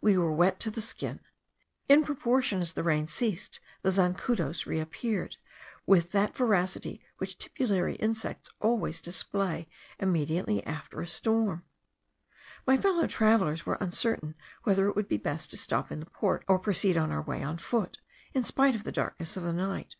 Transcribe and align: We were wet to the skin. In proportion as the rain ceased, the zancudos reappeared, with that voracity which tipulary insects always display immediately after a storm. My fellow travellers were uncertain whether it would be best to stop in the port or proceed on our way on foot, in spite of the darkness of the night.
We 0.00 0.18
were 0.18 0.32
wet 0.32 0.58
to 0.62 0.70
the 0.72 0.80
skin. 0.80 1.20
In 1.88 2.02
proportion 2.04 2.60
as 2.60 2.72
the 2.72 2.82
rain 2.82 3.06
ceased, 3.06 3.60
the 3.82 3.92
zancudos 3.92 4.66
reappeared, 4.66 5.36
with 5.86 6.10
that 6.10 6.34
voracity 6.36 7.00
which 7.18 7.38
tipulary 7.38 7.94
insects 8.00 8.50
always 8.60 9.00
display 9.00 9.68
immediately 10.00 10.66
after 10.66 11.00
a 11.00 11.06
storm. 11.06 11.62
My 12.66 12.78
fellow 12.78 13.06
travellers 13.06 13.64
were 13.64 13.78
uncertain 13.80 14.34
whether 14.64 14.88
it 14.88 14.96
would 14.96 15.06
be 15.06 15.18
best 15.18 15.52
to 15.52 15.56
stop 15.56 15.92
in 15.92 16.00
the 16.00 16.06
port 16.06 16.44
or 16.48 16.58
proceed 16.58 16.96
on 16.96 17.12
our 17.12 17.22
way 17.22 17.40
on 17.44 17.56
foot, 17.58 18.00
in 18.34 18.42
spite 18.42 18.74
of 18.74 18.82
the 18.82 18.90
darkness 18.90 19.36
of 19.36 19.44
the 19.44 19.52
night. 19.52 19.94